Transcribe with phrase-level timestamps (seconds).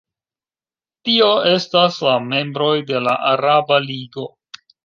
[1.09, 4.29] Tio estas la membroj de la Araba Ligo.